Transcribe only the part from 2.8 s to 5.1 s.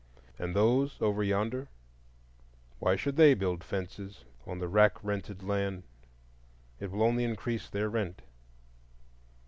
should they build fences on the rack